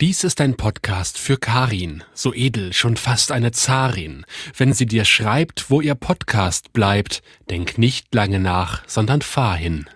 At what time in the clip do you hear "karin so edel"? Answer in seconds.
1.38-2.74